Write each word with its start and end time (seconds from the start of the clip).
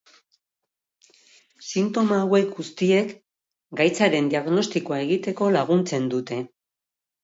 Sintoma 1.67 2.17
hauek 2.23 2.49
guztiek 2.61 3.15
gaitzaren 3.83 4.35
diagnostikoa 4.35 5.03
egiteko 5.09 5.55
laguntzen 5.61 6.15
dute. 6.19 6.45